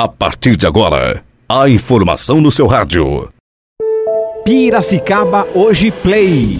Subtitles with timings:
[0.00, 3.32] A partir de agora, a informação no seu rádio.
[4.44, 6.56] Piracicaba Hoje Play.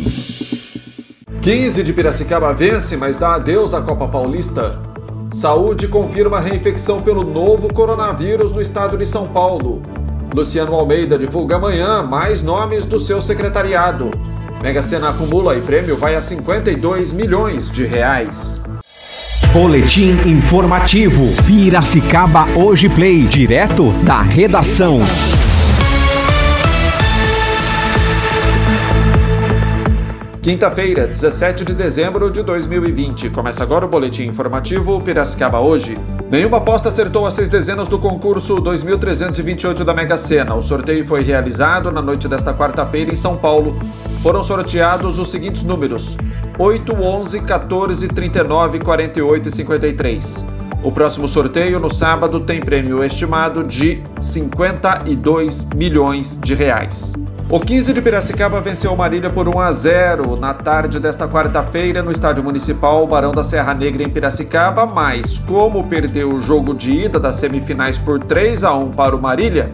[1.41, 4.83] 15 de Piracicaba vence, mas dá adeus à Copa Paulista.
[5.33, 9.85] Saúde confirma reinfecção pelo novo coronavírus no estado de São Paulo.
[10.35, 14.11] Luciano Almeida divulga amanhã mais nomes do seu secretariado.
[14.61, 18.61] Mega Sena acumula e prêmio vai a 52 milhões de reais.
[19.53, 21.25] Boletim informativo.
[21.47, 25.01] Piracicaba Hoje Play, direto da redação.
[30.43, 33.31] Quinta-feira, 17 de dezembro de 2020.
[33.31, 35.99] Começa agora o boletim informativo Piracicaba hoje.
[36.31, 40.55] Nenhuma aposta acertou as seis dezenas do concurso 2328 da Mega Sena.
[40.55, 43.81] O sorteio foi realizado na noite desta quarta-feira em São Paulo.
[44.23, 46.19] Foram sorteados os seguintes números:
[46.59, 50.47] 8, 11, 14, 39, 48 e 53.
[50.83, 57.15] O próximo sorteio, no sábado, tem prêmio estimado de 52 milhões de reais.
[57.49, 62.11] O 15 de Piracicaba venceu Marília por 1 a 0 na tarde desta quarta-feira no
[62.11, 67.21] Estádio Municipal Barão da Serra Negra em Piracicaba, mas como perdeu o jogo de ida
[67.21, 69.73] das semifinais por 3 a 1 para o Marília,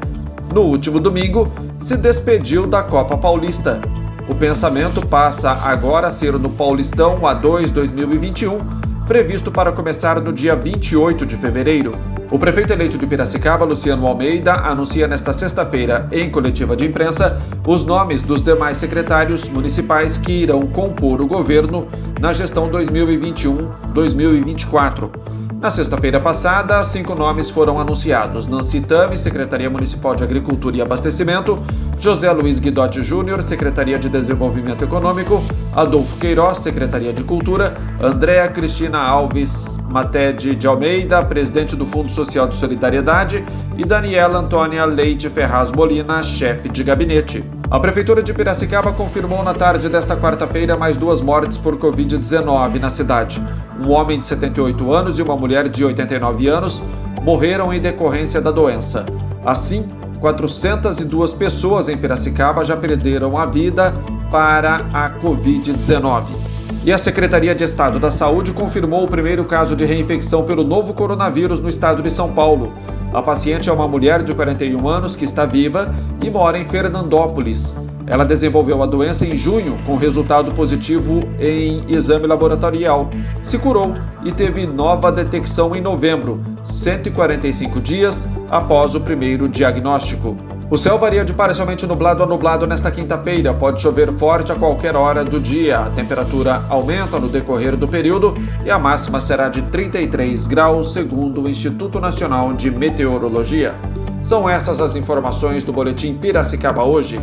[0.52, 1.50] no último domingo
[1.80, 3.80] se despediu da Copa Paulista.
[4.26, 8.58] O pensamento passa agora a ser no Paulistão A2 2021,
[9.06, 11.94] previsto para começar no dia 28 de fevereiro.
[12.30, 17.84] O prefeito eleito de Piracicaba, Luciano Almeida, anuncia nesta sexta-feira, em coletiva de imprensa, os
[17.84, 21.86] nomes dos demais secretários municipais que irão compor o governo
[22.18, 25.33] na gestão 2021-2024.
[25.64, 31.58] Na sexta-feira passada, cinco nomes foram anunciados: Nancy Tami, Secretaria Municipal de Agricultura e Abastecimento,
[31.98, 35.42] José Luiz Guidotti Júnior, Secretaria de Desenvolvimento Econômico,
[35.74, 42.46] Adolfo Queiroz, Secretaria de Cultura, Andréa Cristina Alves Matede de Almeida, presidente do Fundo Social
[42.46, 43.42] de Solidariedade,
[43.78, 47.42] e Daniela Antônia Leite Ferraz Molina, chefe de gabinete.
[47.74, 52.88] A Prefeitura de Piracicaba confirmou na tarde desta quarta-feira mais duas mortes por Covid-19 na
[52.88, 53.42] cidade.
[53.80, 56.84] Um homem de 78 anos e uma mulher de 89 anos
[57.20, 59.04] morreram em decorrência da doença.
[59.44, 59.88] Assim,
[60.20, 63.92] 402 pessoas em Piracicaba já perderam a vida
[64.30, 66.53] para a Covid-19.
[66.84, 70.92] E a Secretaria de Estado da Saúde confirmou o primeiro caso de reinfecção pelo novo
[70.92, 72.74] coronavírus no estado de São Paulo.
[73.10, 77.74] A paciente é uma mulher de 41 anos que está viva e mora em Fernandópolis.
[78.06, 83.08] Ela desenvolveu a doença em junho, com resultado positivo em exame laboratorial.
[83.42, 90.36] Se curou e teve nova detecção em novembro, 145 dias após o primeiro diagnóstico.
[90.70, 93.52] O céu varia de parcialmente nublado a nublado nesta quinta-feira.
[93.52, 95.80] Pode chover forte a qualquer hora do dia.
[95.80, 101.42] A temperatura aumenta no decorrer do período e a máxima será de 33 graus, segundo
[101.42, 103.74] o Instituto Nacional de Meteorologia.
[104.22, 107.20] São essas as informações do Boletim Piracicaba hoje.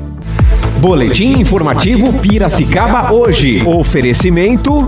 [0.80, 3.64] Boletim informativo Piracicaba hoje.
[3.66, 4.88] Oferecimento.